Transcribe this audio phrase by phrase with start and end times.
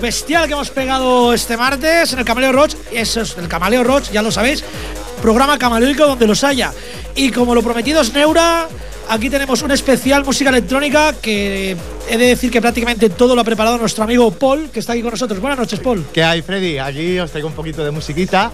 [0.00, 4.10] bestial que hemos pegado este martes en el Camaleo Roach, eso es el Camaleo Roach,
[4.10, 4.64] ya lo sabéis,
[5.22, 6.72] programa camaleónico donde los haya.
[7.14, 8.68] Y como lo prometido es Neura,
[9.08, 11.76] aquí tenemos un especial música electrónica que
[12.08, 15.02] he de decir que prácticamente todo lo ha preparado nuestro amigo Paul, que está aquí
[15.02, 15.40] con nosotros.
[15.40, 16.04] Buenas noches, Paul.
[16.12, 16.78] ¿Qué hay, Freddy?
[16.78, 18.50] Aquí os traigo un poquito de musiquita.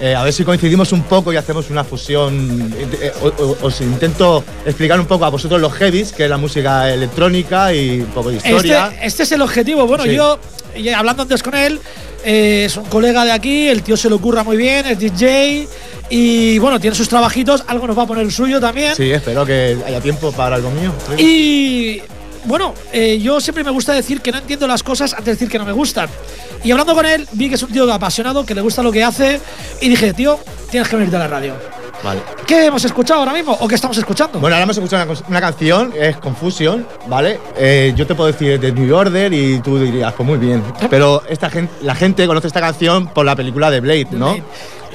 [0.00, 2.74] Eh, a ver si coincidimos un poco y hacemos una fusión.
[3.00, 6.92] Eh, o- os intento explicar un poco a vosotros los heavies, que es la música
[6.92, 8.88] electrónica y un poco de historia.
[8.94, 9.86] Este, este es el objetivo.
[9.86, 10.14] Bueno, Sí.
[10.14, 10.38] yo,
[10.96, 11.78] hablando antes con él,
[12.24, 15.68] eh, es un colega de aquí, el tío se lo ocurra muy bien, es DJ
[16.10, 18.96] y bueno, tiene sus trabajitos, algo nos va a poner el suyo también.
[18.96, 20.92] Sí, espero que haya tiempo para algo mío.
[21.18, 22.02] Y
[22.44, 25.48] bueno, eh, yo siempre me gusta decir que no entiendo las cosas antes de decir
[25.48, 26.08] que no me gustan.
[26.62, 29.04] Y hablando con él, vi que es un tío apasionado, que le gusta lo que
[29.04, 29.40] hace
[29.80, 30.38] y dije, tío,
[30.70, 31.54] tienes que venirte a la radio.
[32.02, 32.20] Vale.
[32.46, 34.38] ¿Qué hemos escuchado ahora mismo o qué estamos escuchando?
[34.38, 37.40] Bueno, ahora hemos escuchado una, canción, es Confusion, ¿vale?
[37.56, 40.62] Eh, yo te puedo decir de New Order y tú dirías, pues muy bien.
[40.90, 44.32] Pero esta gente, la gente conoce esta canción por la película de Blade, ¿no?
[44.32, 44.44] Blade.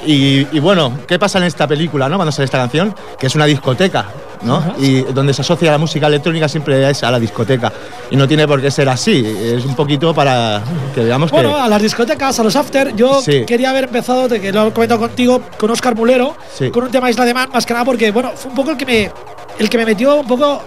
[0.06, 2.16] Y, y bueno, ¿qué pasa en esta película, no?
[2.16, 4.06] Cuando sale esta canción, que es una discoteca,
[4.42, 4.74] ¿no?
[4.78, 7.70] Y donde se asocia la música electrónica siempre es a la discoteca.
[8.10, 10.62] Y no tiene por qué ser así, es un poquito para
[10.94, 11.60] que veamos Bueno, que...
[11.60, 13.44] a las discotecas, a los after, yo Sí.
[13.46, 16.70] quería haber empezado, de que lo he comentado contigo, con Oscar Mulero, Sí.
[16.70, 18.76] con un tema Isla de Man, más que nada porque, bueno, fue un poco el
[18.78, 19.10] que me,
[19.58, 20.62] el que me metió un poco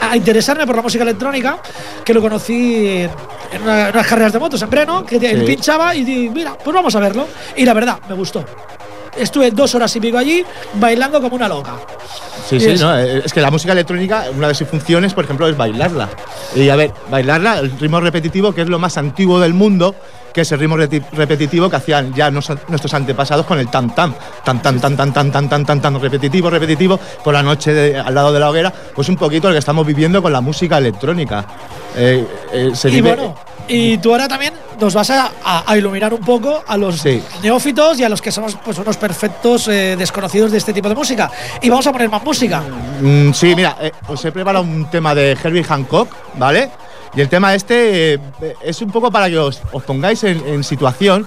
[0.00, 1.58] a, a interesarme por la música electrónica,
[2.04, 3.10] que lo conocí en,
[3.54, 5.46] en una- en unas carreras de motos en Breno, que él Sí.
[5.46, 7.26] pinchaba y di, mira, pues vamos a verlo.
[7.56, 8.44] Y la verdad, me gustó.
[9.16, 11.76] Estuve dos horas y pico allí bailando como una loca.
[12.48, 15.14] Sí, Y sí, es- no, eh, es que la música electrónica, una de sus funciones,
[15.14, 16.08] por ejemplo, es bailarla.
[16.56, 19.94] Y a ver, bailarla, el ritmo repetitivo, que es lo más antiguo del mundo,
[20.34, 24.12] que es el ritmo repetitivo que hacían ya nuestros antepasados con el tam tam,
[24.44, 27.98] tam tam tam tam tam tam tam tam tam repetitivo, repetitivo, por la noche de-
[28.00, 30.78] al lado de la hoguera, pues un poquito lo que estamos viviendo con la música
[30.78, 31.44] electrónica.
[31.96, 33.34] Eh, eh, se Y vive- bueno,
[33.68, 37.22] y tú ahora también nos vas a, a- a iluminar un poco a los Sí.
[37.40, 40.96] neófitos y a los que somos pues unos perfectos eh, desconocidos de este tipo de
[40.96, 41.30] música.
[41.62, 42.60] Y vamos a poner más música.
[43.00, 43.76] Mm, sí, mira,
[44.08, 46.70] os he preparado un tema de Herbie Hancock, ¿vale?
[47.16, 48.20] Y el tema este eh,
[48.62, 51.26] es un poco para que os, pongáis en, en situación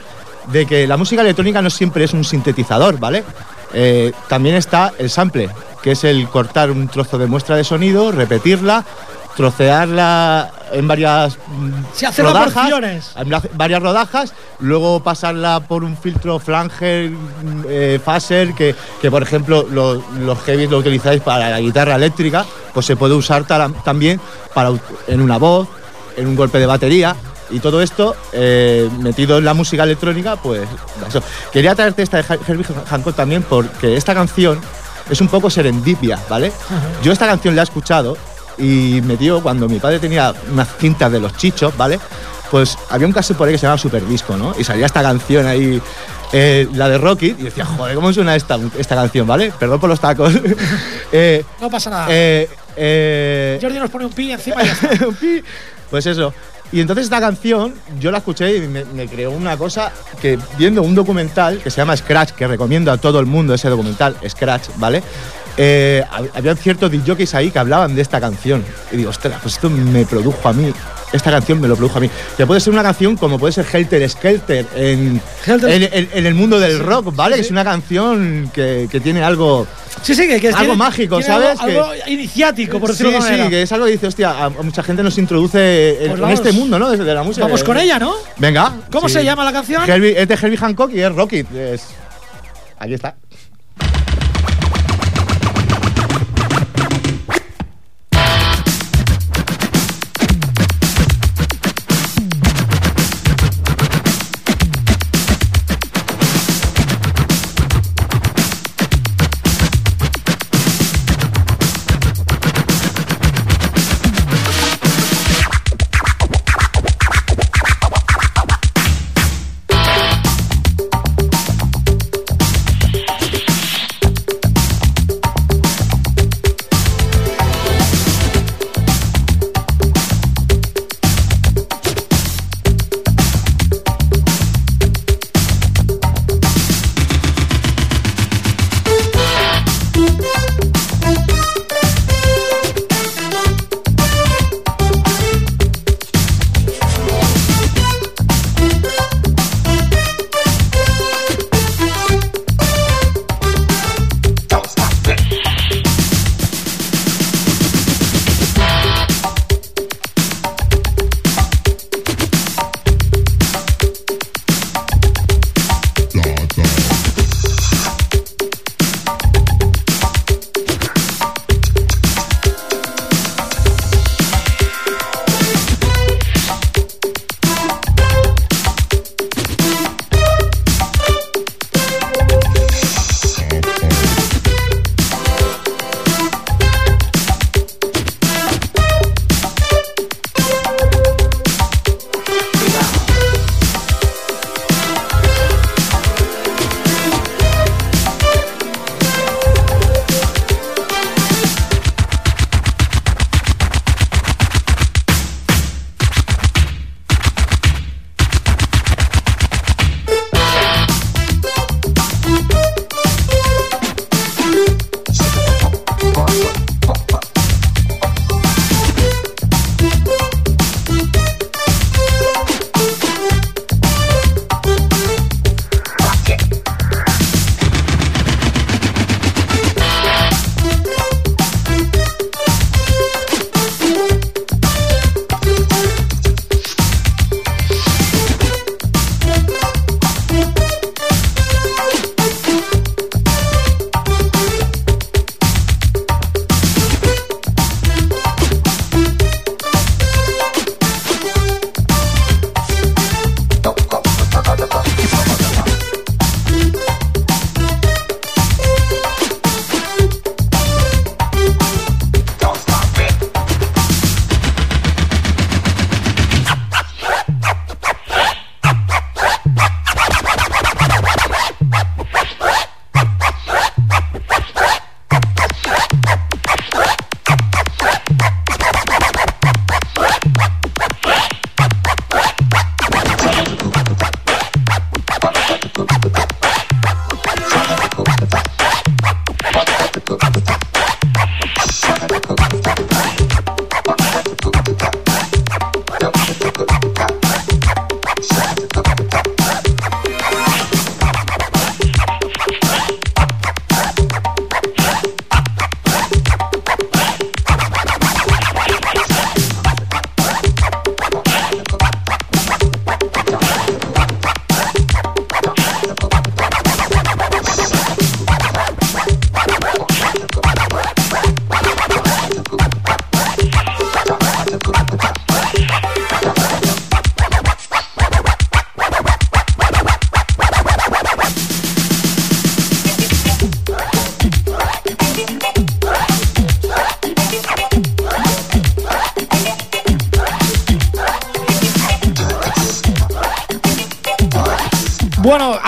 [0.52, 3.24] de que la música electrónica no siempre es un sintetizador, ¿vale?
[3.74, 5.50] Eh, también está el sample,
[5.82, 8.86] que es el cortar un trozo de muestra de sonido, repetirla,
[9.38, 11.38] trocearla en varias
[12.06, 13.12] hacerla por rodajas, porciones.
[13.16, 17.12] en varias rodajas, luego pasarla por un filtro flanger,
[17.70, 22.46] eh, phaser, que, que, por ejemplo lo- los heavies lo utilizáis para la guitarra eléctrica,
[22.74, 24.20] pues se puede usar también
[24.54, 24.72] para,
[25.08, 25.68] en una voz,
[26.18, 27.16] en un golpe de batería.
[27.50, 30.68] Y todo esto eh, metido en la música electrónica, pues
[31.08, 31.22] eso.
[31.54, 34.60] Quería traerte esta de Herbie Hancock también porque esta canción
[35.10, 36.52] es un poco serendipia, ¿vale?
[37.02, 38.18] Yo esta canción la he escuchado
[38.58, 42.00] y me dio cuando mi padre tenía unas cintas de los chichos, ¿vale?
[42.52, 44.56] Pues había un caso por ahí que se llamaba Super Disco, ¿no?
[44.58, 45.82] Y salía esta canción ahí,
[46.32, 49.52] eh, la de Rocky, y decía, joder, ¿cómo suena esta, esta canción, ¿vale?
[49.60, 50.34] Perdón por los tacos.
[51.12, 52.08] Eh, No pasa nada.
[52.10, 54.90] eh, Jordi nos pone un pi encima y ya está.
[55.22, 55.42] Pi.
[55.90, 56.34] pues eso.
[56.72, 59.90] Y entonces esta canción yo la escuché y me, me creó una cosa
[60.22, 63.70] que viendo un documental que se llama Scratch, que recomiendo a todo el mundo ese
[63.70, 65.02] documental, Scratch, ¿vale?
[65.60, 68.64] Eh, hab- había ciertos DJs ahí que hablaban de esta canción.
[68.92, 70.72] Y digo, ostras, pues esto me produjo a mí.
[71.14, 72.10] Esta canción me lo produjo a mí.
[72.36, 76.26] Que puede ser una canción como puede ser Helter Skelter en, Helter- en, en- en
[76.26, 77.36] el mundo del rock, ¿vale?
[77.36, 79.66] sí, Es una canción que, que tiene algo.
[80.04, 81.60] Sí, sí, que, que Algo tiene- mágico, tiene ¿sabes?
[81.60, 84.50] Algo, algo iniciático, por decirlo sí, de sí, que es algo que dice, hostia, a,
[84.50, 86.90] mucha gente nos introduce en, Pues en este mundo, ¿no?
[86.92, 87.46] Desde la música.
[87.46, 88.14] Vamos con ella, ¿no?
[88.38, 88.74] Venga.
[88.92, 89.16] ¿Cómo sí.
[89.16, 89.84] se llama la canción?
[89.88, 91.52] Herbie- es de Herbie Hancock y es Rocket.
[91.56, 91.88] Es...
[92.80, 93.16] Aquí está.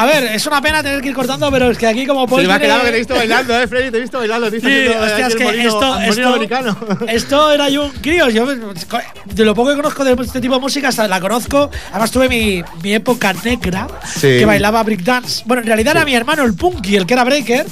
[0.01, 2.45] A ver, es una pena tener que ir cortando, pero es que aquí como Paul.
[2.47, 4.49] me ha quedado que te he visto bailando, eh, Freddy, te he visto bailando.
[4.49, 6.77] Te he visto Sí, eh, hostia, es que molino- esto, esto, americano.
[7.07, 8.29] esto era yo un crío.
[8.29, 11.69] Yo, de lo poco que conozco de este tipo de música, hasta la conozco.
[11.91, 14.21] Además, tuve mi, mi época negra Sí.
[14.39, 15.43] que bailaba breakdance.
[15.45, 17.65] Bueno, en realidad era mi hermano, el Punky, el que era breaker.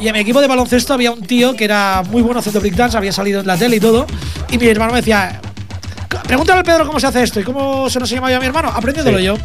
[0.00, 2.96] Y en mi equipo de baloncesto había un tío que era muy bueno haciendo breakdance,
[2.96, 4.06] había salido en la tele y todo.
[4.50, 5.40] Y mi hermano me decía.
[6.26, 8.46] Pregúntale al Pedro cómo se hace esto y cómo se nos llama yo a mi
[8.46, 9.24] hermano, aprendiéndolo Sí.
[9.24, 9.36] yo.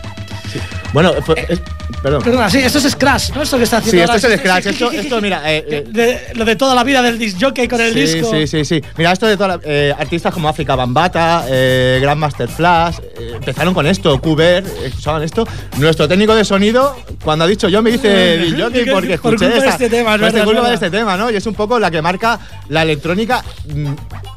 [0.93, 1.61] Bueno, pues, es-
[2.01, 2.21] perdón.
[2.23, 3.41] Perdona, sí, esto es Scratch, ¿no?
[3.41, 4.65] Esto que está Sí, haciendo esto es el Scratch.
[4.67, 5.41] Esto, esto mira.
[5.51, 8.31] eh, eh, De- lo de toda la vida del disc jockey con el sí, disco.
[8.31, 8.81] Sí, sí, sí.
[8.97, 13.73] Mira, esto de todas las- eh, artistas como África Bambata, eh, Grandmaster Flash, eh, empezaron
[13.73, 15.45] con esto, Cuber, eh, usaban esto.
[15.77, 19.33] Nuestro técnico de sonido, cuando ha dicho yo, me dice disc jockey Que- porque por
[19.33, 21.29] escuché culpa de este tema, es por verdad, culpa de este tema, ¿no?
[21.31, 22.39] Y es un poco la que marca
[22.69, 23.93] la electrónica mm,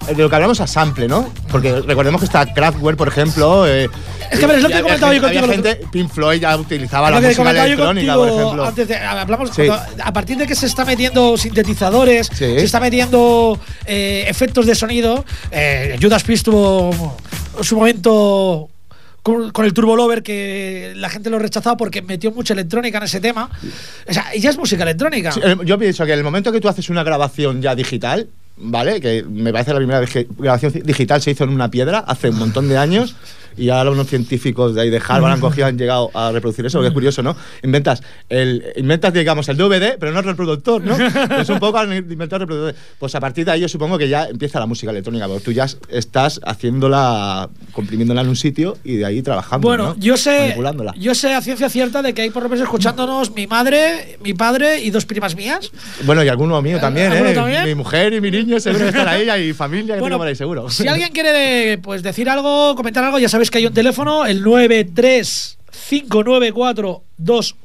[0.08, 1.32] de lo que hablamos a sample, ¿no?
[1.52, 3.66] Porque recordemos que está Kraftwerk, por ejemplo.
[3.68, 3.88] eh,
[4.30, 6.56] Es que, a ver, es lo que había comentaba yo contigo gente, Pink Floyd ya
[6.56, 8.64] utilizaba la música electrónica, contigo por ejemplo.
[8.66, 9.66] antes de, hablamos Sí.
[9.66, 12.36] cuando- a partir de que se está metiendo sintetizadores, Sí.
[12.36, 15.24] se está metiendo eh, efectos de sonido.
[15.50, 17.16] Eh, Judas Priest tuvo
[17.62, 18.68] su momento
[19.22, 23.04] con, con el Turbo Lover que la gente lo rechazaba porque metió mucha electrónica en
[23.04, 23.50] ese tema.
[24.08, 25.32] O sea, y ya es música electrónica.
[25.32, 28.28] Sí, el- yo pienso que en el momento que tú haces una grabación ya digital,
[28.56, 29.00] ¿vale?
[29.00, 30.00] Que me parece la primera
[30.38, 33.14] grabación ci- digital se hizo en una piedra hace un montón de años
[33.60, 36.80] y ahora unos científicos de ahí de Harvard han cogido han llegado a reproducir eso,
[36.80, 37.36] que es curioso, ¿no?
[37.62, 40.96] Inventas el inventas digamos el DVD, pero no el reproductor, ¿no?
[41.36, 42.74] es un poco han inventado el reproductor.
[42.98, 45.52] Pues a partir de ahí yo supongo que ya empieza la música electrónica, porque tú
[45.52, 49.96] ya estás haciéndola comprimiéndola en un sitio y de ahí trabajando, Bueno, ¿no?
[49.98, 50.56] yo sé,
[50.96, 54.32] yo sé a ciencia cierta de que hay por lo menos escuchándonos mi madre, mi
[54.34, 55.70] padre y dos primas mías.
[56.04, 57.34] Bueno, y alguno mío también, ¿Alguno ¿eh?
[57.34, 57.64] también?
[57.64, 60.28] Mi mujer y mi niño seguro que están ahí, y familia que Bueno, tengo por
[60.28, 60.70] ahí seguro.
[60.70, 64.44] Si alguien quiere pues decir algo, comentar algo, ya sabéis que hay un teléfono, el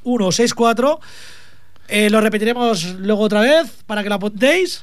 [0.04, 1.00] 935942164.
[1.88, 4.82] Eh, lo repetiremos luego otra vez para que lo apuntéis.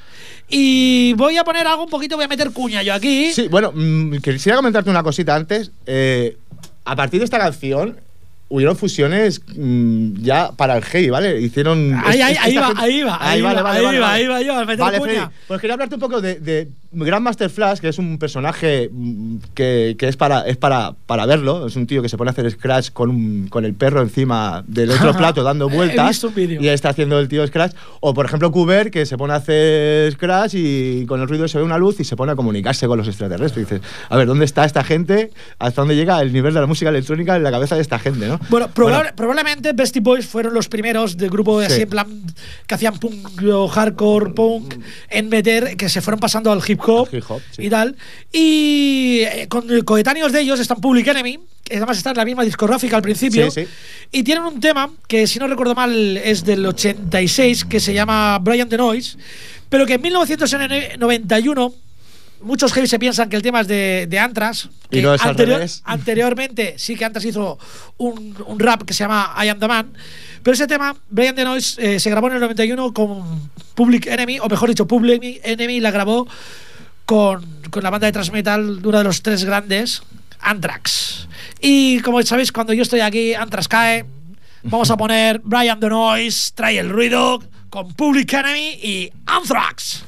[0.49, 3.33] Y voy a poner algo un poquito, voy a meter cuña yo aquí.
[3.33, 5.73] Sí, bueno, mm, quisiera comentarte una cosita antes.
[5.87, 6.37] Eh,
[6.85, 7.99] a partir de esta canción
[8.49, 11.41] hubieron fusiones mm, ya para el heavy, ¿vale?
[11.41, 11.95] Hicieron.
[12.05, 13.87] Ahí, es- ahí, ahí va, gente- ahí va, ahí va, ahí vale, va, vale.
[14.07, 15.13] ahí va yo, a meter Vale, cuña.
[15.13, 19.37] Freddy, pues quería hablarte un poco de, de Grandmaster Flash, que es un personaje mm,
[19.55, 21.67] que, que es, para, es para, para verlo.
[21.67, 24.65] Es un tío que se pone a hacer scratch con, un- con el perro encima
[24.67, 25.97] del otro plato dando vueltas.
[26.63, 27.75] Y está haciendo el tío scratch.
[28.01, 31.59] O por ejemplo, Kuber, que se pone a hacer scratch y con el ruido se
[31.59, 33.67] ve una luz y se pone a comunicarse con los extraterrestres.
[33.71, 35.31] Y dices, a ver, ¿dónde está esta gente?
[35.59, 38.27] ¿Hasta dónde llega el nivel de la música electrónica en la cabeza de esta gente,
[38.27, 38.39] no?
[38.51, 41.73] Bueno, probable- probablemente Beastie Boys fueron los primeros del grupo de Sí.
[41.73, 42.07] así en plan
[42.67, 44.75] que hacían punk o hardcore punk
[45.09, 47.67] en meter que se fueron pasando al hip hop, Al hip hop, sí.
[47.67, 47.97] y tal.
[48.33, 52.45] Y eh, con coetáneos de ellos están Public Enemy, que además está en la misma
[52.45, 53.51] discográfica al principio.
[53.51, 53.69] Sí, sí.
[54.11, 58.39] Y tienen un tema que, si no recuerdo mal, es del 86, que se llama
[58.41, 59.17] Brian the Noise,
[59.69, 61.75] pero que en 1991
[62.43, 64.69] muchos heavy se piensan que el tema es de, de Anthrax.
[64.91, 65.83] Y no es al revés.
[65.87, 67.59] Anteriormente sí que Anthrax hizo
[67.99, 69.93] un, un rap que se llama I Am The Man,
[70.43, 74.41] pero ese tema, Brian the Noise, eh, se grabó en el 91 con Public Enemy,
[74.41, 76.27] o mejor dicho, Public Enemy la grabó
[77.13, 80.03] con, la banda de thrash metal de uno de los tres grandes,
[80.41, 81.29] Anthrax.
[81.61, 84.07] Y como sabéis, cuando yo estoy aquí, Anthrax cae.
[84.63, 90.05] Vamos a poner Brian the Noise, trae el ruido con Public Enemy y Anthrax.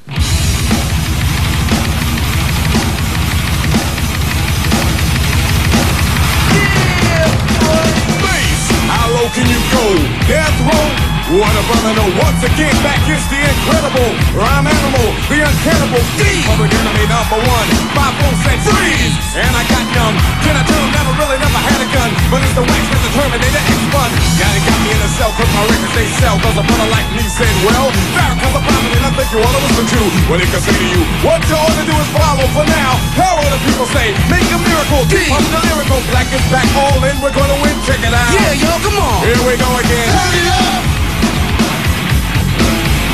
[11.24, 16.44] What a brother no, Once again, back is the incredible rhyme animal, the uncannibal thief.
[16.44, 17.68] Public enemy number one.
[17.96, 20.20] Five four said freeze, and I got numb.
[20.44, 23.12] can I turned, never really never had a gun, but it's the wax that the
[23.16, 24.10] Terminator X1.
[24.36, 26.36] Got it, got me in a cell, cause my records they sell.
[26.44, 29.60] Cause a brother like me said, well, Farrakhan's a prophet, and I think you wanna
[29.64, 31.02] listen to what he can say to you.
[31.24, 33.00] What you ought to do is follow for now.
[33.16, 34.12] How will the people say?
[34.28, 35.08] Make a miracle.
[35.08, 36.04] Keep on the lyrical.
[36.12, 37.16] Black is back, all in.
[37.24, 37.72] We're gonna win.
[37.88, 38.28] Check it out.
[38.28, 39.24] Yeah, yo, come on.
[39.24, 40.12] Here we go again.
[40.12, 40.93] Turn it up.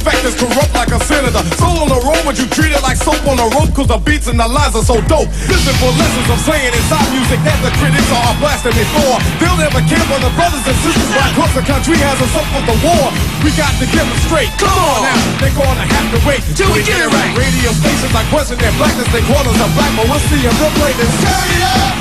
[0.00, 1.42] fact is corrupt like a senator.
[1.58, 3.98] Soul on the road, but you treat it like soap on a rope cause the
[3.98, 5.28] beats and the lines are so dope.
[5.50, 9.16] Listen for lessons I'm saying inside music that the critics are blasting before.
[9.42, 12.46] They'll never care for the brothers and sisters why across the country has us up
[12.54, 13.06] for the war.
[13.42, 14.50] We got to get them straight.
[14.60, 17.32] Come on now, they're gonna have to wait Till we get it right.
[17.34, 20.54] Radio stations like question their blackness, they call us a black, but we'll see them
[20.58, 20.96] real great.
[20.98, 21.94] Turn it up!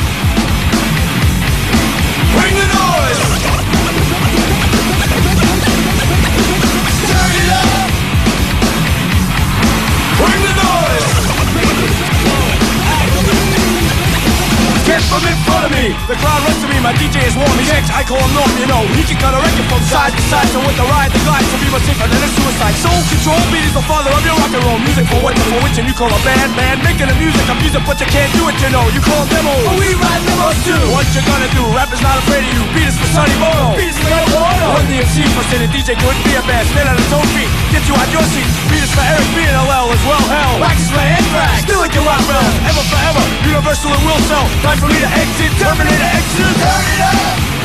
[2.36, 3.57] Bring the noise!
[15.02, 15.94] Front of me.
[16.08, 17.52] The crowd runs to me, my DJ is warm.
[17.60, 18.82] He's X, I call him Norm, you know.
[18.96, 20.48] He can cut a record from side to side.
[20.50, 22.76] So with the ride, the glide, some people safer than a suicide.
[22.82, 24.80] Soul control, beat is the father of your rock and roll.
[24.82, 26.82] Music for what, for which, and you call a band, man.
[26.82, 28.86] Making the music, I'm music, but you can't do it, you know.
[28.96, 30.82] You call demo, but we ride demos too.
[30.94, 31.64] What you gonna do?
[31.76, 32.64] Rap is not afraid of you.
[32.74, 33.78] Beat is for Sonny Bono.
[33.78, 34.68] Beat is for Eric Bono.
[34.78, 36.66] Run the MC for the DJ couldn't be a band.
[36.70, 38.48] Stand on his own feet, get you out your seat.
[38.70, 40.54] Beat is for Eric B and LL as well, hell.
[40.62, 41.66] Wax is for Anthrax.
[41.66, 42.46] Still like your rock bell.
[42.68, 44.46] Ever forever, universal and will sell.
[44.90, 46.56] To exit, Terminator exit.
[46.62, 47.57] Turn it up.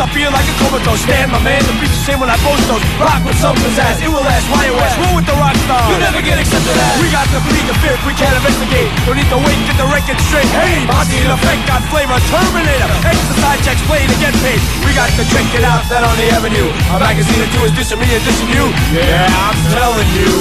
[0.00, 1.04] I feel like a comatose.
[1.04, 2.80] Stand my man, the beach the same when I post those.
[2.96, 5.92] Rock with some pizzazz, it will last, why it was Roll with the rock star,
[5.92, 6.96] you never get accepted as.
[7.04, 8.88] We got to bleed the fifth, we can't investigate.
[9.04, 10.48] Don't need to wait, get the record straight.
[10.56, 14.60] Hey, Monty in effect, got flavor, Terminator Exercise checks, play to get paid.
[14.88, 16.72] We got to check it out, that on the avenue.
[16.92, 18.72] A magazine or two is dissing me and dissing you.
[18.96, 20.32] Yeah, I'm telling you.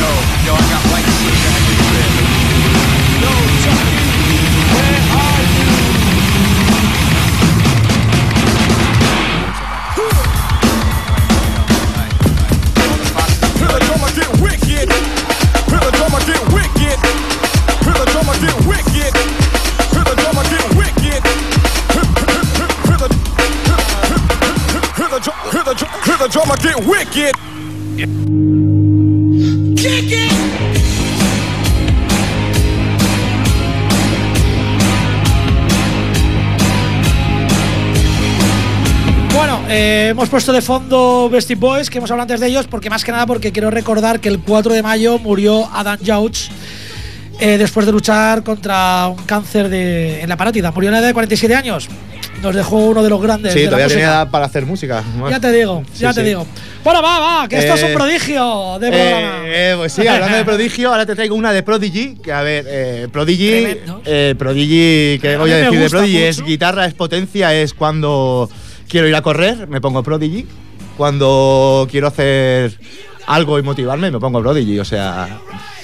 [0.00, 0.08] Yo,
[0.48, 1.63] yo, I got white Yo,
[26.62, 27.32] get wicked.
[29.76, 30.32] Kick it.
[39.34, 42.88] Bueno, eh, hemos puesto de fondo Bestie Boys, que hemos hablado antes de ellos, porque
[42.88, 46.50] más que nada porque quiero recordar que el 4 de mayo murió Adam Jauch
[47.40, 50.70] eh, después de luchar contra un cáncer de, en la parátida.
[50.70, 51.88] Murió a la edad de 47 años.
[52.44, 53.52] Nos dejó uno de los grandes.
[53.52, 54.00] Sí, de la todavía música.
[54.00, 55.02] tenía edad para hacer música.
[55.30, 56.26] Ya te digo, Sí, ya te sí.
[56.28, 56.46] digo.
[56.84, 59.38] Bueno, va, va, que esto es un Eh, prodigio de programa.
[59.46, 62.16] Eh, eh, pues sí, hablando de prodigio, ahora te traigo una de Prodigy.
[62.22, 63.78] Que a ver, eh, Prodigy.
[64.04, 66.18] Eh, Prodigy, ¿qué A voy a decir de Prodigy?
[66.18, 68.50] Es guitarra, es potencia, es cuando
[68.88, 70.46] quiero ir a correr, me pongo Prodigy.
[70.98, 72.78] Cuando quiero hacer
[73.26, 74.78] algo y motivarme, me pongo Prodigy.
[74.78, 75.28] O sea,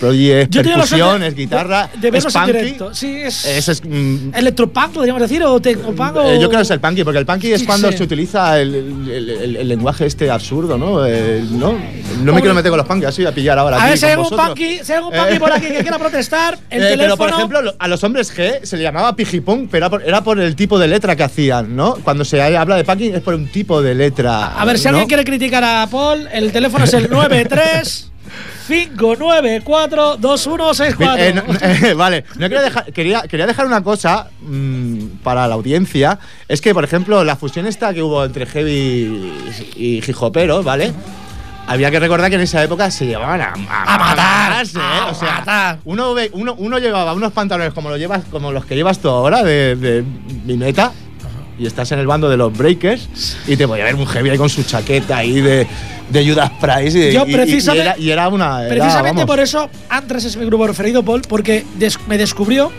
[0.00, 2.56] Prodigy es Yo he tenido la percusión, suerte es guitarra, de es verlos en punky.
[2.58, 2.94] directo.
[2.94, 3.68] Sí, es.
[3.68, 3.84] Es.
[3.84, 6.16] mm, Electropunk, podríamos decir, o tecnopunk.
[6.16, 7.98] o- eh, yo creo que es el punky, porque el punky es Sí, cuando sí.
[7.98, 11.04] se utiliza el, el- el- el lenguaje este absurdo, ¿no?
[11.06, 11.74] Eh, no,
[12.24, 13.76] no me quiero meter con los punky, así a pillar ahora.
[13.76, 14.46] A aquí ver, si con hay algún vosotros.
[14.48, 15.40] punky, si hay algún punky Eh.
[15.40, 17.16] por aquí que quiera protestar, el Eh, teléfono.
[17.16, 20.02] pero por ejemplo, lo- a los hombres G se le llamaba pijipunk, pero era por,
[20.02, 21.94] era por el tipo de letra que hacían, ¿no?
[22.02, 24.58] Cuando se habla de punky es por un tipo de letra.
[24.58, 24.90] A ver, si ¿no?
[24.90, 28.09] alguien quiere criticar a Paul, el teléfono es el 93
[28.70, 31.22] 594 2164.
[31.22, 31.42] Eh, no-
[31.88, 36.18] eh, vale, no quería dejar, quería, quería dejar una cosa mm, para la audiencia.
[36.48, 39.32] Es que, por ejemplo, la fusión esta que hubo entre heavy
[39.76, 40.92] y hijopero, ¿vale?
[41.66, 43.98] Había que recordar que en esa época se llevaban a, A matar,
[44.50, 44.82] matarse, ¿eh?
[44.82, 45.78] a o sea, matar.
[45.84, 49.08] Uno, ve- uno, uno llevaba unos pantalones como los, llevas, como los que llevas tú
[49.08, 50.04] ahora, de, de
[50.44, 50.92] Vineta,
[51.60, 54.30] y estás en el bando de los breakers, y te voy a ver un heavy
[54.30, 55.66] ahí con su chaqueta ahí de,
[56.08, 57.10] de Judas Price.
[57.10, 58.60] Y, Yo y- y- y precisamente- era, y era una.
[58.64, 62.72] era, Precisamente vamos, por eso Anthrax es mi grupo preferido, Paul, porque des- me descubrió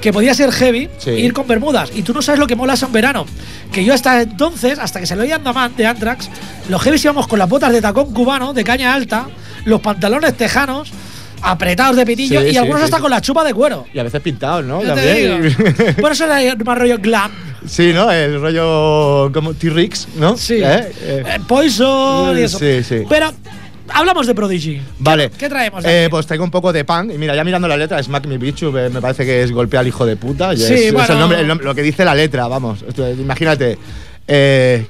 [0.00, 1.10] que podía ser heavy Sí.
[1.10, 1.90] e ir con bermudas.
[1.94, 3.26] Y tú no sabes lo que mola en verano.
[3.72, 6.30] Que yo hasta entonces, hasta que se lo oía Andaman de Anthrax,
[6.68, 9.26] los heavy íbamos con las botas de tacón cubano, de caña alta,
[9.64, 10.92] los pantalones tejanos,
[11.42, 13.86] apretados de pitillo Sí, y sí, algunos sí, hasta con la chupa de cuero.
[13.92, 14.80] Y a veces pintados, ¿no?
[14.80, 15.54] También.
[16.00, 17.30] Por eso era más rollo glam.
[17.66, 18.10] sí, ¿no?
[18.10, 20.36] El rollo como T-Rex, ¿no?
[20.36, 20.60] Sí.
[20.62, 20.92] ¿Eh?
[21.02, 22.58] Eh, Poison y eso.
[22.58, 23.02] Sí, sí.
[23.08, 23.32] Pero
[23.90, 24.80] hablamos de Prodigy.
[24.98, 25.30] Vale.
[25.30, 27.12] ¿Qué traemos Eh, pues traigo un poco de punk.
[27.14, 29.88] Y mira, ya mirando la letra, Smack Me Bichu, me parece que es golpear al
[29.88, 30.52] hijo de puta.
[30.54, 32.84] y Sí, es, el nombre, el nombre- lo que dice la letra, vamos.
[33.18, 33.78] Imagínate,
[34.26, 34.86] eh,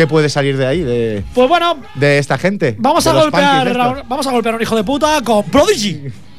[0.00, 2.74] ¿qué puede salir de ahí, de, Pues bueno, de esta gente?
[2.78, 6.04] vamos a golpear vamos a golpear a un hijo de puta con Prodigy.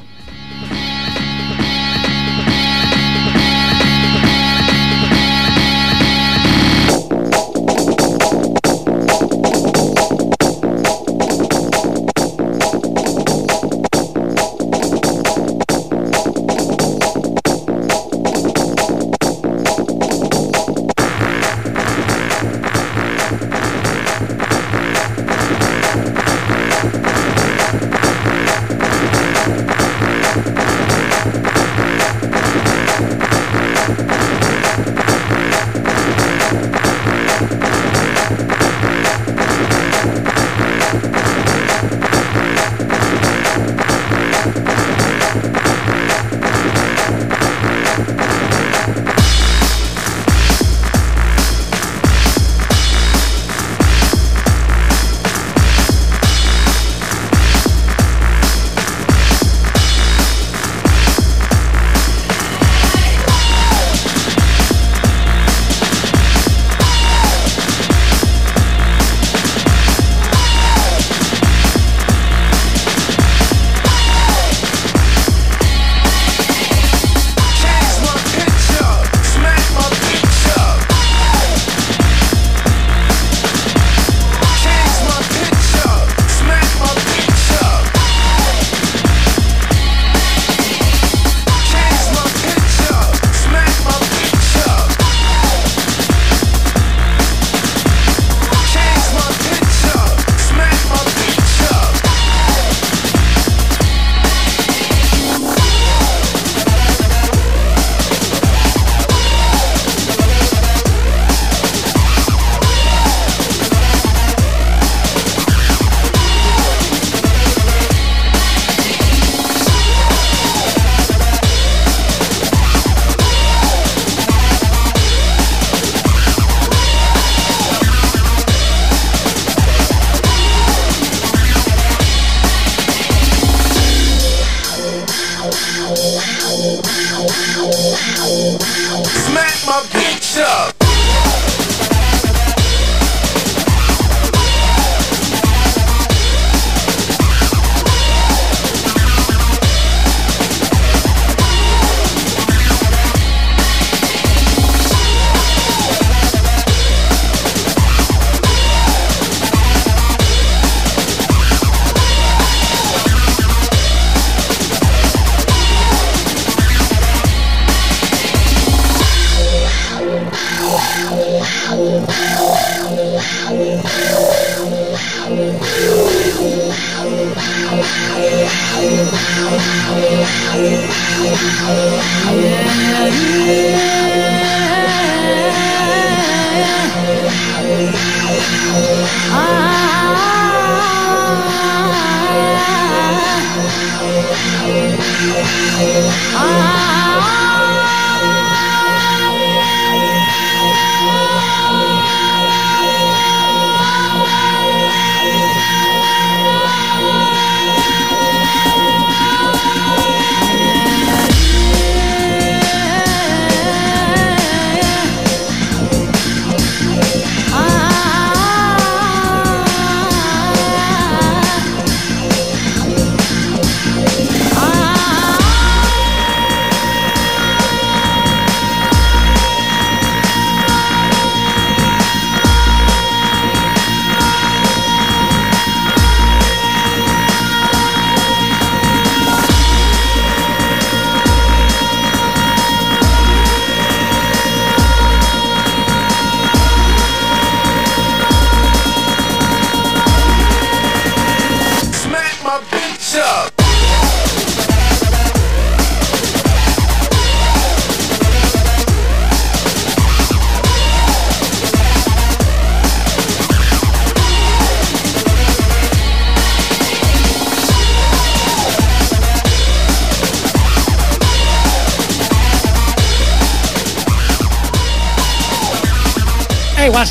[181.21, 181.51] Smack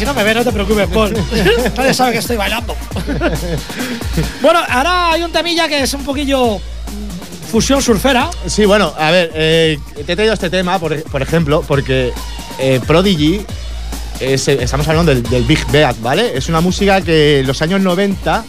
[0.01, 1.13] si no me ve, no te preocupes, Paul.
[1.77, 2.75] Nadie sabe que estoy bailando.
[4.41, 6.59] bueno, ahora hay un temilla que es un poquillo
[7.53, 8.31] fusión surfera.
[8.47, 12.15] Sí, bueno, a ver, eh, te he traído este tema, por, por ejemplo, porque
[12.59, 13.45] eh, Prodigy,
[14.21, 16.35] es, eh, estamos hablando del, del Big Beat, ¿vale?
[16.35, 18.43] Es una música que en los años 90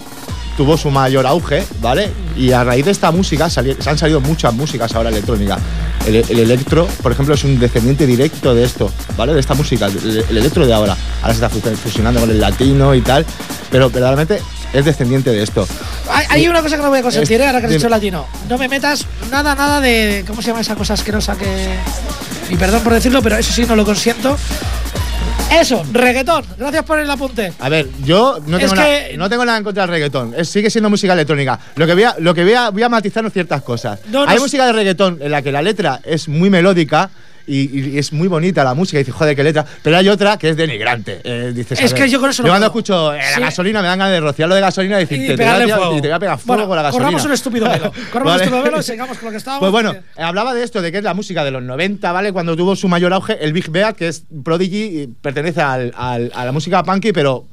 [0.57, 2.09] tuvo su mayor auge, ¿vale?
[2.35, 5.59] Y a raíz de esta música sali- se han salido muchas músicas ahora electrónicas.
[6.05, 9.33] El, el electro, por ejemplo, es un descendiente directo de esto, ¿vale?
[9.33, 10.95] De esta música, el, el electro de ahora.
[11.21, 13.25] Ahora se está fu- fusionando con el latino y tal,
[13.69, 14.41] pero verdaderamente
[14.73, 15.67] es descendiente de esto.
[16.09, 17.47] Hay, hay una cosa que no voy a consentir, Es- ¿eh?
[17.47, 18.25] ahora que has dicho latino.
[18.49, 20.23] No me metas nada, nada de.
[20.27, 21.75] ¿Cómo se llama esa cosa asquerosa que.?
[22.49, 24.37] Y perdón por decirlo, pero eso sí no lo consiento.
[25.51, 26.43] Eso, reggaetón.
[26.57, 27.51] Gracias por el apunte.
[27.59, 30.33] A ver, yo no tengo, nada, que- no tengo nada en contra del reggaetón.
[30.37, 31.59] Es- sigue siendo música electrónica.
[31.75, 33.99] Lo que voy a, lo que voy a, voy a matizar ciertas cosas.
[34.09, 37.09] No, no Hay s- música de reggaetón en la que la letra es muy melódica
[37.47, 38.97] y, y es muy bonita la música.
[38.99, 39.65] Y dices, joder, qué letra.
[39.83, 41.21] Pero hay otra que es denigrante.
[41.23, 42.79] Eh, dices, Es que yo con eso no cuando puedo.
[42.81, 43.41] escucho eh, la Sí.
[43.41, 46.09] gasolina me dan ganas de rociarlo de gasolina y decirte, Y te, voy a, te
[46.09, 47.05] voy pegar fuego Bueno, con la gasolina.
[47.07, 47.91] corramos un estúpido velo.
[48.11, 48.43] Corramos Vale.
[48.43, 49.59] un estúpido velo y sigamos con lo que estábamos.
[49.61, 52.31] Pues bueno, eh, hablaba de esto, de que es la música de los 90, ¿vale?
[52.33, 56.45] Cuando tuvo su mayor auge, el Big Beat, que es Prodigy, pertenece al- al- a
[56.45, 57.45] la música punky, pero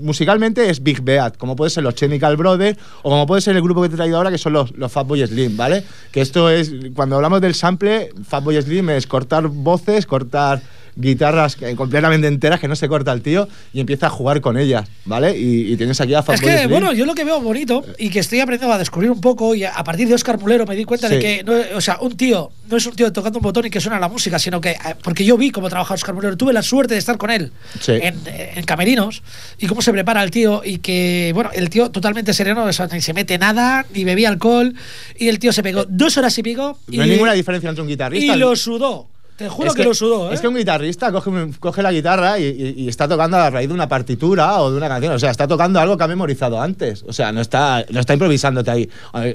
[0.00, 3.62] musicalmente es Big Beat, como puede ser los Chemical Brothers o como puede ser el
[3.62, 5.82] grupo que te he traído ahora, que son los, los Fatboy Slim, ¿vale?
[6.12, 10.62] Que esto es, cuando hablamos del sample, Fatboy Slim es cortar voces, cortar
[10.96, 14.58] guitarras eh, completamente enteras que no se corta el tío y empieza a jugar con
[14.58, 15.38] ellas, ¿vale?
[15.38, 16.70] Y, y tienes aquí a Es Fatboy que, Slim.
[16.70, 19.64] bueno, yo lo que veo bonito y que estoy aprendiendo a descubrir un poco, y
[19.64, 22.50] a partir de Oscar Mulero me di cuenta de que, no, o sea, un tío
[22.68, 24.78] no es un tío tocando un botón y que suena la música, sino que, eh,
[25.02, 27.92] porque yo vi cómo trabaja Oscar Mulero, tuve la suerte de estar con él Sí.
[27.92, 29.22] en, en camerinos
[29.58, 32.88] y cómo se prepara el tío y que, bueno, el tío totalmente sereno, o sea,
[32.88, 34.74] ni se mete nada, ni bebía alcohol
[35.18, 37.82] y el tío se pegó dos horas y pico y, no hay ninguna diferencia entre
[37.82, 39.08] un guitarrista y lo sudó.
[39.36, 40.34] Te juro Es que, lo sudó, ¿eh?
[40.34, 43.68] Es que un guitarrista coge, coge la guitarra y, y- y está tocando a raíz
[43.68, 45.12] de una partitura o de una canción.
[45.12, 47.04] O sea, está tocando algo que ha memorizado antes.
[47.06, 48.88] O sea, no está, no está improvisándote ahí.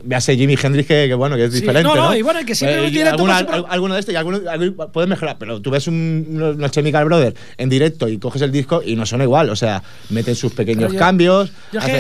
[0.04, 1.88] Véase Jimi Hendrix, que, que bueno, que es Sí, diferente.
[1.88, 4.14] no, No, no, y bueno, que siempre Eh, en directo alguna- al- alguno de estos
[4.14, 5.36] y alguno, alguno puedes mejorar.
[5.38, 6.26] Pero tú ves un,
[6.58, 9.50] unos Chemical Brothers en directo y coges el disco y no son igual.
[9.52, 11.52] O sea, meten sus pequeños yo- cambios.
[11.72, 11.92] yo hace-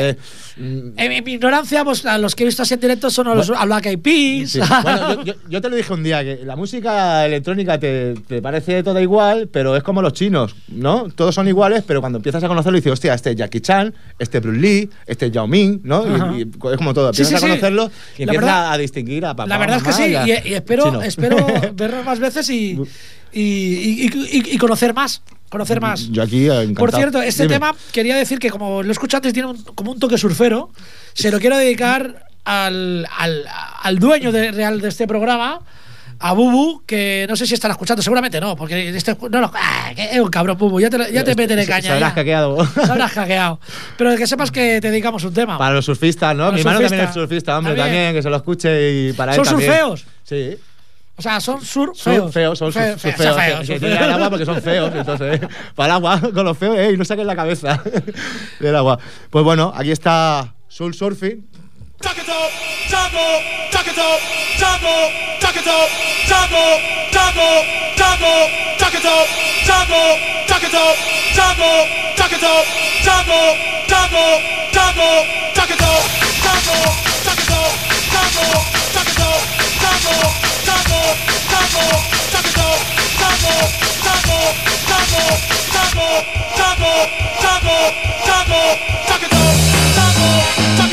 [0.56, 3.28] que- mm, En, mi ignorancia, pues a los que he visto así en directo son
[3.28, 4.50] a los a Black Eyed Peas.
[4.52, 4.60] Sí.
[4.82, 8.22] Bueno, yo, yo- yo te lo dije un día, que la música electrónica te, te,
[8.36, 11.08] te parece todo igual, pero es como los chinos, ¿no?
[11.16, 14.38] Todos son iguales, pero cuando empiezas a conocerlo dices, hostia, este es Jackie Chan, este
[14.40, 16.06] es Bruce Lee, este es Yao Ming, ¿no?
[16.38, 17.48] Y, y es como todo, Sí, empiezas sí, a sí.
[17.48, 19.48] conocerlo y La empiezas verdad- a distinguir a papá.
[19.48, 21.02] La verdad es que mamá sí, y a- y, y espero, chino.
[21.02, 21.38] espero
[21.76, 22.80] vernos más veces y,
[23.34, 25.22] y, y- y- y conocer más.
[25.50, 26.10] Conocer más.
[26.10, 26.76] Yo aquí, eh, encantado.
[26.76, 27.56] Por cierto, este Dime.
[27.56, 30.70] tema quería decir que como lo he escuchado antes, tiene un- como un toque surfero.
[31.14, 33.46] Se lo quiero dedicar al, al,
[33.84, 35.60] al dueño de, real de este programa,
[36.22, 39.92] a Bubu, que no sé si estará escuchando, seguramente no, porque este, no lo- ah,
[39.96, 41.82] que es un cabrón, Bubu, ya te, ya te meteré caña.
[41.82, 42.16] se habrás ya.
[42.16, 42.66] hackeado.
[42.66, 43.60] Se habrás hackeado.
[43.98, 45.58] Pero que sepas que te dedicamos un tema.
[45.58, 46.44] Para los surfistas, ¿no?
[46.46, 47.88] Para Mi hermano también es surfista, hombre, También.
[47.96, 49.72] también, que se lo escuche y para ¿Son él también.
[49.72, 50.06] surfeos?
[50.24, 50.58] Sí.
[51.18, 52.34] O sea, son sur Son feos.
[52.34, 53.00] feos, son feos.
[53.02, 53.24] feos, que-
[53.80, 53.80] feos.
[53.80, 54.92] tiran agua porque son feos.
[54.96, 55.40] Entonces,
[55.76, 57.82] para el agua, con los feos, ey, no saquen la cabeza
[58.60, 58.98] del agua.
[59.30, 61.46] Pues bueno, aquí está Soul Surfing.
[62.02, 62.52] Duck it up,
[62.90, 63.22] taco,
[63.70, 64.20] duck it up,
[64.58, 65.90] taco, duck it up,
[66.26, 66.82] taco,
[67.14, 67.62] taco,
[67.96, 68.42] taco,
[68.80, 69.28] duck it up,
[69.70, 70.18] taco,
[70.50, 70.98] duck it up,
[71.38, 71.78] taco,
[72.18, 72.66] duck it up,
[73.86, 74.26] taco,
[74.58, 76.86] taco, taco, duck it up, taco, duck it up, taco, duck it up,
[77.52, 77.88] taco,
[80.26, 81.86] taco, taco,
[82.32, 83.58] duck it up, taco,
[84.02, 85.24] taco, taco,
[85.72, 86.88] taco, taco,
[87.42, 87.86] taco,
[88.26, 88.60] taco,
[89.08, 89.54] duck it up,
[89.96, 90.30] taco,
[90.78, 90.91] taco.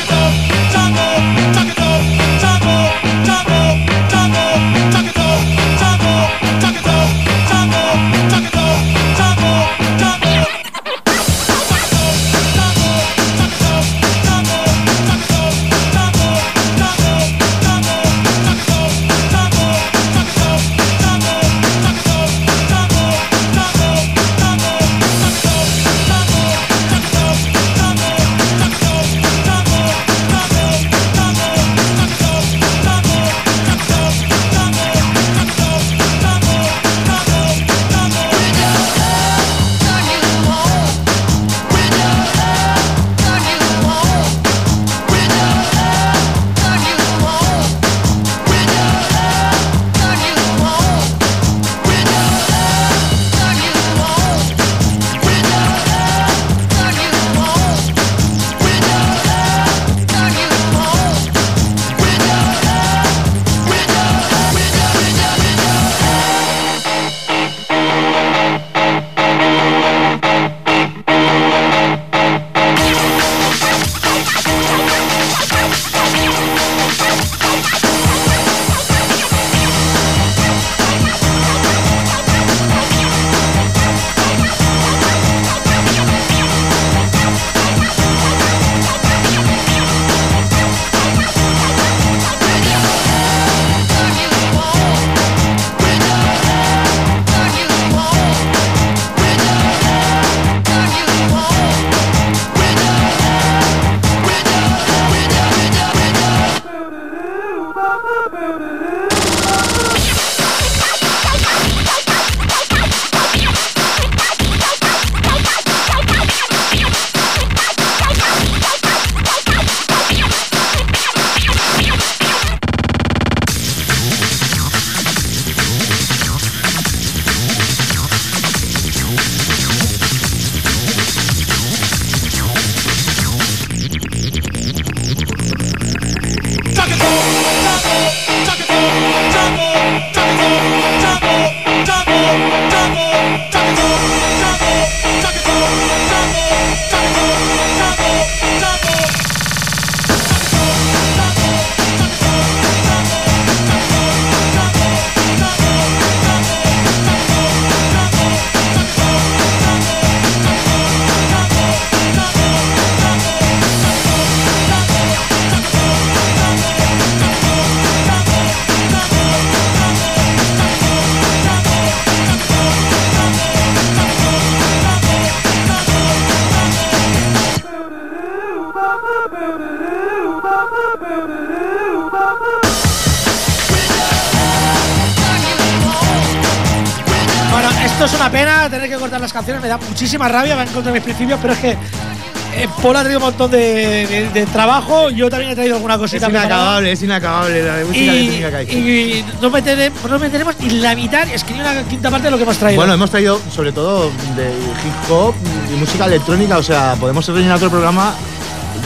[189.09, 191.59] Cortar las canciones, me da muchísima rabia, va en contra de mis principios, pero es
[191.59, 195.75] que eh, Paul ha traído un montón de, de- de trabajo, yo también he traído
[195.75, 196.27] alguna Es cosita.
[196.27, 196.47] preparada.
[196.55, 198.67] inacabable, es inacabable la música Y, electrónica que hay.
[198.69, 202.31] y no, meteremos, no meteremos ni la mitad, es que ni una quinta parte de
[202.31, 202.79] lo que hemos traído.
[202.81, 205.33] Bueno, hemos traído sobre todo de hip hop
[205.73, 208.13] y música electrónica, o sea, podemos rellenar otro programa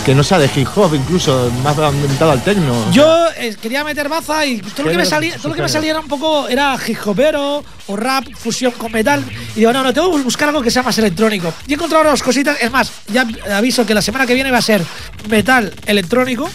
[0.04, 2.92] que no sea de hip hop, incluso más ambientado al techno.
[2.92, 5.70] Yo eh, quería meter baza y todo lo que me salía, todo lo que me
[5.70, 9.24] salía era un poco era hip hopero o rap, fusión con metal.
[9.56, 11.54] Y digo, no, no, tengo que buscar algo que sea más electrónico.
[11.68, 12.58] Y he encontrado unas cositas.
[12.62, 14.82] Es más, ya aviso que la semana que viene va a ser
[15.30, 16.50] metal electrónico.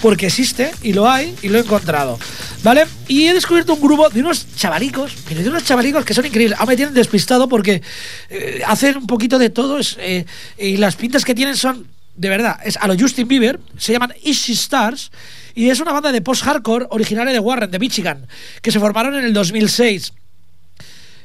[0.00, 2.18] Porque existe y lo hay y lo he encontrado.
[2.62, 2.84] ¿Vale?
[3.08, 6.58] Y he descubierto un grupo de unos chavalicos, pero de unos chavalicos que son increíbles.
[6.58, 7.80] Ahora me tienen despistado porque
[8.28, 10.26] eh, hacen un poquito de todo es, eh,
[10.58, 11.86] y las pintas que tienen son
[12.16, 15.10] de verdad, es a lo Justin Bieber, se llaman Easy Stars
[15.54, 18.26] y es una banda de post-hardcore originaria de Warren, de Michigan,
[18.62, 20.12] que se formaron en el 2006.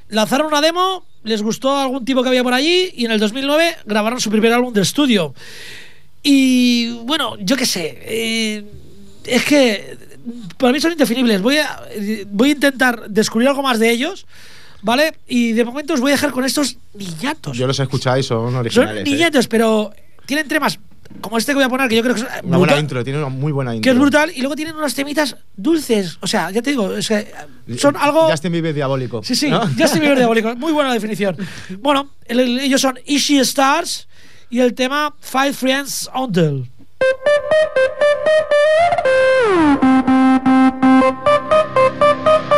[0.10, 3.20] Lanzaron una demo, les gustó a algún tipo que había por allí y en el
[3.20, 5.34] 2009 grabaron su primer álbum de estudio.
[6.24, 8.64] Y bueno, yo qué sé, eh,
[9.26, 9.98] es que
[10.58, 11.42] para mí son indefinibles.
[11.42, 11.82] Voy a,
[12.28, 14.26] voy a intentar descubrir algo más de ellos,
[14.82, 15.14] ¿vale?
[15.28, 17.58] Y de momento os voy a dejar con estos niñatos.
[17.58, 19.08] Yo los escucháis, son Son originales.
[19.08, 19.12] ¿eh?
[19.12, 19.94] niñatos, pero
[20.30, 20.80] tienen temas
[21.22, 23.04] como este que voy a poner, que yo creo que es Una buena brutal, intro,
[23.04, 23.84] tiene una muy buena intro.
[23.90, 26.18] que es brutal, y luego tienen unos temitas dulces.
[26.22, 27.34] O sea, ya te digo, es que
[27.80, 28.30] son algo.
[28.30, 29.24] Justin Bieber diabólico.
[29.24, 29.62] Sí, sí, ¿no?
[29.78, 30.56] Justin Bieber diabólico.
[30.56, 31.36] Muy buena definición.
[31.80, 34.08] Bueno, el- el- ellos son Easy Stars
[34.52, 36.70] y el tema Five Friends Until.
[41.10, 42.44] Five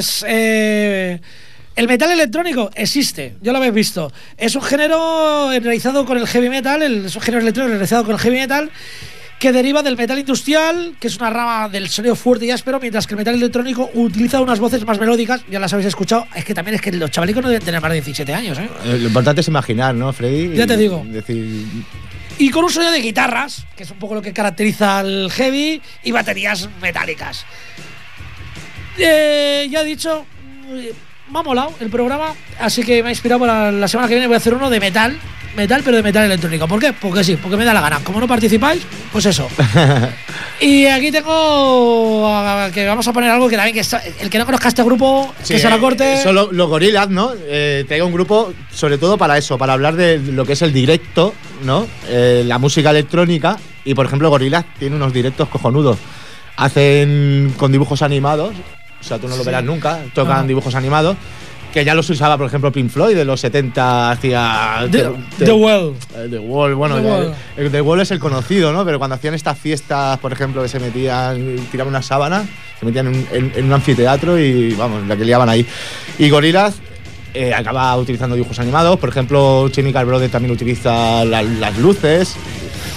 [0.00, 1.20] pues eh,
[1.76, 4.10] el metal electrónico existe, ya lo habéis visto.
[4.38, 8.14] Es un género realizado con el heavy metal, el- es un género electrónico realizado con
[8.14, 8.70] el heavy metal
[9.38, 13.06] que deriva del metal industrial, que es una rama del sonido fuerte y áspero, mientras
[13.06, 16.26] que el metal electrónico utiliza unas voces más melódicas, ya las habéis escuchado.
[16.34, 18.68] Es que también es que los chavalicos no deben tener más de 17 años, ¿eh?
[18.86, 20.56] Eh, Lo importante es imaginar, ¿no, Freddy?
[20.56, 21.04] Ya te digo.
[21.06, 21.64] Decir,
[22.38, 25.80] Y con un sonido de guitarras, que es un poco lo que caracteriza al heavy,
[26.04, 27.44] y baterías metálicas.
[29.02, 30.24] Eh, ya he dicho,
[30.72, 30.92] eh,
[31.32, 34.26] me ha molado el programa, así que me ha inspirado para la semana que viene.
[34.26, 35.16] Voy a hacer uno de metal,
[35.56, 36.66] metal, pero de metal electrónico.
[36.68, 36.92] ¿Por qué?
[36.92, 38.00] Porque sí, porque me da la gana.
[38.04, 38.82] Como no participáis,
[39.12, 39.48] pues eso.
[40.60, 44.38] y aquí tengo a- que vamos a poner algo que también que está- el que
[44.38, 46.22] no conozca este grupo, Sí, que se la eh, corte.
[46.22, 47.32] Son lo- los gorilas, ¿no?
[47.46, 50.72] Eh, traigo un grupo sobre todo para eso, para hablar de lo que es el
[50.72, 51.32] directo,
[51.64, 51.86] ¿no?
[52.08, 53.56] Eh, la música electrónica.
[53.84, 55.96] Y por ejemplo, Gorilas tiene unos directos cojonudos.
[56.56, 58.54] Hacen con dibujos animados,
[59.00, 60.46] o sea, tú no lo verás nunca, tocan No.
[60.48, 61.16] dibujos animados.
[61.72, 64.88] Que ya los usaba, por ejemplo, Pink Floyd de los 70 hacia.
[64.90, 65.04] The,
[65.38, 65.94] te- The Well.
[66.16, 67.34] eh, The Wall, bueno, The Wall.
[67.56, 68.84] el The Wall es el conocido, ¿no?
[68.84, 72.44] Pero cuando hacían estas fiestas, por ejemplo, que se metían, tiraban una sábana,
[72.80, 75.64] se metían en, un- en- en un anfiteatro y, vamos, la que liaban ahí.
[76.18, 76.74] Y Gorillaz
[77.34, 82.34] eh, acaba utilizando dibujos animados, por ejemplo, Chemical Brothers también utiliza la- las luces.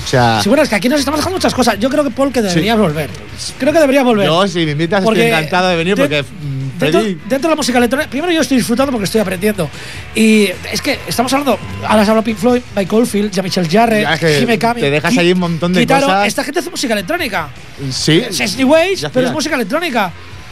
[0.04, 1.80] O sea, Sí, bueno, es que aquí nos estamos dejando muchas cosas.
[1.80, 3.10] Yo creo que Paul que deberías volver.
[3.58, 4.26] Creo que deberías volver.
[4.26, 7.56] yo, si me invitas, Porque estoy encantado de venir porque mm, Dentro, dentro de la
[7.56, 9.70] música electrónica, primero yo estoy disfrutando porque estoy aprendiendo.
[10.16, 14.06] Y es que estamos hablando, ahora has hablado Pink Floyd, Mike Oldfield, Jean-Michel Jarre,
[14.40, 14.82] Jimmy Kami.
[14.82, 16.08] te dejas ahí un montón de Kitaro.
[16.08, 16.28] cosas.
[16.28, 17.50] Esta gente hace música electrónica.
[17.92, 20.12] Sí, Es Ya pero es música electrónica.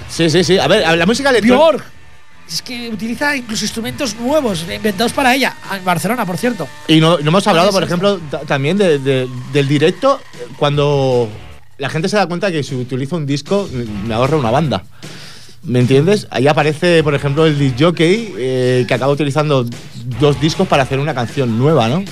[0.09, 0.57] sí, sí, sí.
[0.57, 1.83] A ver, la música electrónica.
[2.51, 5.55] Es que utiliza incluso instrumentos nuevos, inventados para ella.
[5.75, 6.67] En Barcelona, por cierto.
[6.87, 11.29] Y no, no hemos hablado, por ejemplo, ta- también de- de- del directo, eh, cuando
[11.77, 13.69] la gente se da cuenta que si utiliza un disco,
[14.05, 14.83] me ahorra una banda.
[15.63, 16.27] ¿Me entiendes?
[16.31, 19.65] Ahí aparece, por ejemplo, el disc jockey eh, que acaba utilizando
[20.19, 22.03] dos discos para hacer una canción nueva, ¿no?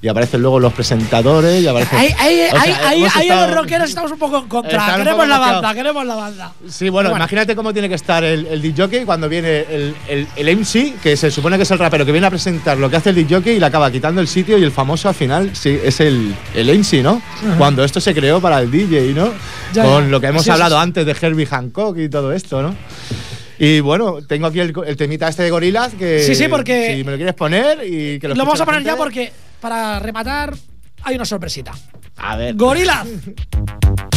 [0.00, 1.96] Y aparecen luego los presentadores y aparece.
[1.96, 4.96] Ahí, ahí, O sea, ahí, ahí, estado- los rockeros estamos un poco en contra.
[4.96, 6.52] Queremos la banda, queremos la banda.
[6.68, 7.24] Sí, bueno, Bueno.
[7.24, 11.16] imagínate cómo tiene que estar el, el jockey cuando viene el, el, el MC, que
[11.16, 13.56] se supone que es el rapero que viene a presentar lo que hace el jockey
[13.56, 16.68] y le acaba quitando el sitio y el famoso al final sí, es el, el
[16.78, 17.20] MC, ¿no?
[17.58, 19.32] Cuando esto se creó para el DJ, ¿no?
[19.72, 20.10] Ya, Con ya.
[20.10, 20.82] lo que hemos Sí, hablado sí.
[20.82, 22.76] antes de Herbie Hancock y todo esto, ¿no?
[23.58, 27.02] Y bueno, tengo aquí el, el temita este de gorilas que Sí, sí, porque- si
[27.02, 29.02] me lo quieres poner y que lo, Lo vamos a poner la ya gente.
[29.02, 30.54] porque para rematar
[31.02, 31.72] hay una sorpresita.
[32.16, 32.54] A ver.
[32.54, 33.04] Gorila.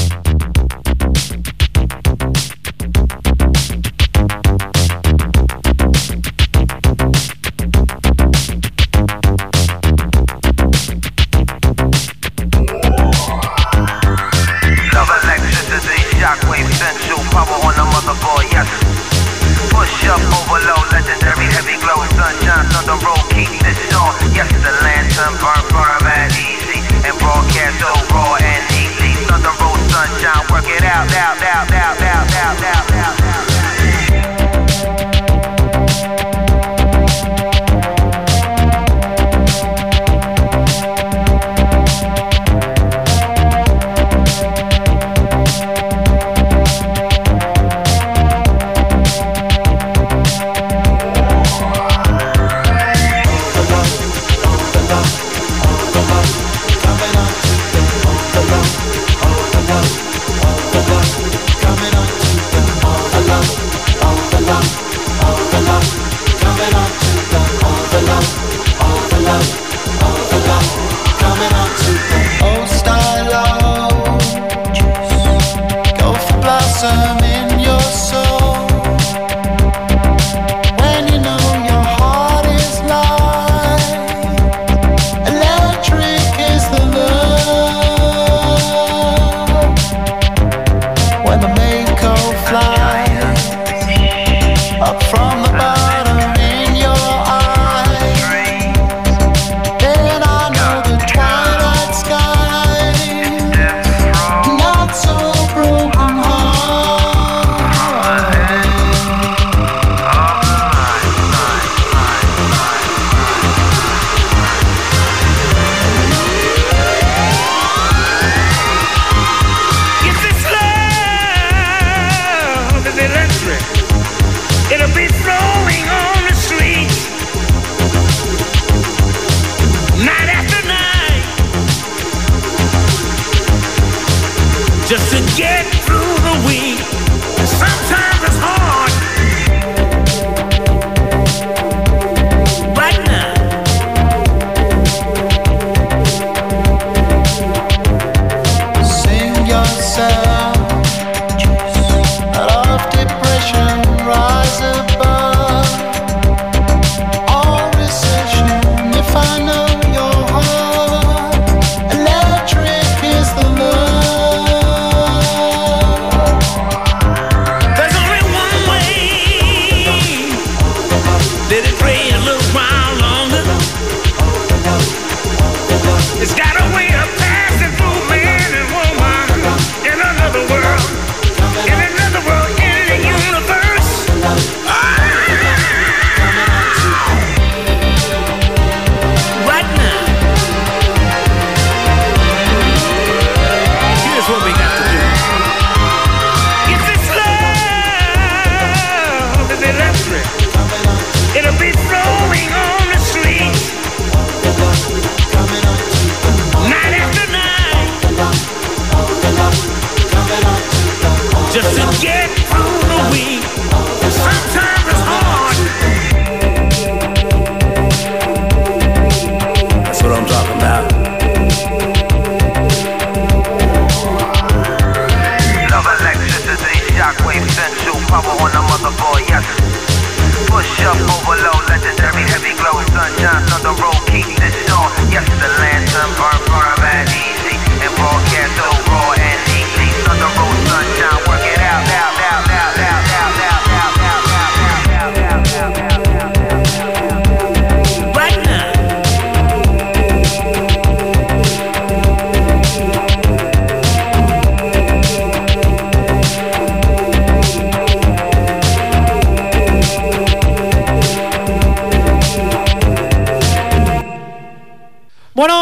[20.02, 25.38] Jump overload, legendary heavy glow Sunshine on the road, keep this on Yes, the lantern
[25.38, 26.82] burn firm and easy.
[27.06, 29.14] And broadcast so raw and easy.
[29.30, 32.90] On the road, sunshine, work it out, out, out, out, out, out, out.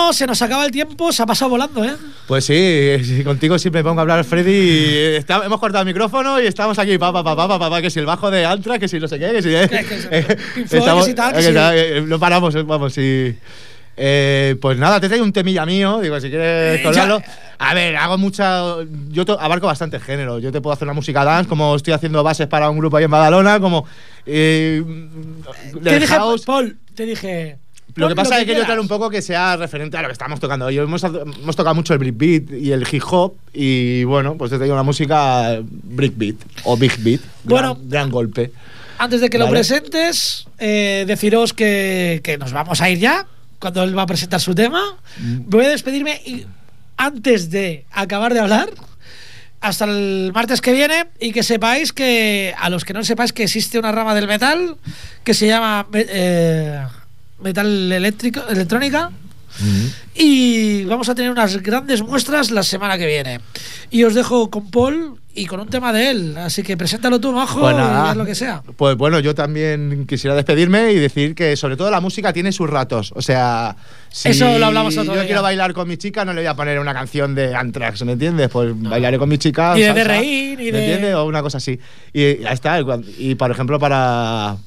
[0.10, 1.93] Bueno, se nos acaba el tiempo, se ha pasado volando, ¿eh?
[2.28, 4.51] Pues sí, contigo siempre me pongo a hablar, Freddy.
[4.51, 7.99] y está- hemos cortado el micrófono y estamos aquí, papá, papá, papá, papá, que si
[7.99, 9.49] el bajo de Antra, que si no sé qué, que si.
[9.49, 12.91] Que- que- Pink Floyd, que si tal, que eh, si- eh, no paramos, eh, vamos,
[12.91, 13.36] sí.
[14.01, 17.22] Eh, pues nada, te traigo un temilla mío, digo, si quieres Eh, colarlo.
[17.60, 18.64] A ver, hago mucha.
[19.10, 20.39] Yo to- abarco bastante género.
[20.39, 23.03] Yo te puedo hacer una música dance, como estoy haciendo bases para un grupo ahí
[23.03, 23.86] en Badalona, como.
[24.26, 24.82] Eh,
[25.84, 26.45] Te dije, house.
[26.45, 27.57] Paul, te dije.
[27.96, 28.68] Lo que pasa es que quiero quieras.
[28.68, 30.78] traer un poco que sea referente a lo que estamos tocando hoy.
[30.78, 34.74] Hemos, hemos tocado mucho el breakbeat y el hip hop y bueno, pues te traigo
[34.74, 37.22] una música breakbeat o big beat.
[37.44, 37.76] Bueno.
[37.76, 38.52] gran, gran golpe.
[38.98, 43.26] Antes de que lo presentes, eh, deciros que, que nos vamos a ir ya,
[43.60, 44.98] cuando él va a presentar su tema.
[45.18, 45.42] Mm.
[45.46, 46.46] Voy a despedirme y
[46.98, 48.70] antes de acabar de hablar,
[49.62, 53.44] hasta el martes que viene, y que sepáis que, a los que no sepáis que
[53.44, 54.78] existe una rama del metal
[55.24, 56.86] que se llama eh,
[57.42, 59.12] metal eléctrico, electrónica.
[60.16, 63.40] Y vamos a tener unas grandes muestras la semana que viene.
[63.90, 66.38] Y os dejo con Paul y con un tema de él.
[66.38, 68.62] Así que preséntalo tú, Majo, Pues y haz lo que sea.
[68.78, 72.70] Pues bueno, yo también quisiera despedirme y decir que sobre todo la música tiene sus
[72.70, 73.12] ratos.
[73.16, 73.76] O sea,
[74.10, 75.26] si Eso lo hablamos otro yo día.
[75.28, 78.14] quiero bailar con mi chica, no le voy a poner una canción de Anthrax, ¿me
[78.14, 78.50] entiendes?
[78.50, 79.74] Pues bailaré con mi chica.
[79.76, 81.16] Ni de salsa, DRI, ni ¿me de- entiendes?
[81.16, 81.80] O una cosa así.
[82.14, 82.80] Y ya está.
[83.18, 84.58] Y por ejemplo, para.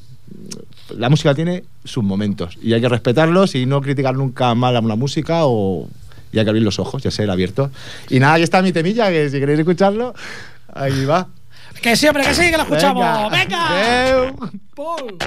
[0.97, 4.81] La música tiene sus momentos y hay que respetarlos y no criticar nunca mal a
[4.81, 5.89] una música o.
[6.33, 7.71] Y hay que abrir los ojos, ya ser abierto.
[8.09, 10.15] Y nada, ahí está mi temilla, que si queréis escucharlo,
[10.73, 11.29] ahí va.
[11.83, 13.31] Que sí, hombre, que sí, que lo escuchamos.
[13.31, 13.69] ¡Venga!
[13.69, 14.37] Adeu.
[14.75, 15.19] Paul.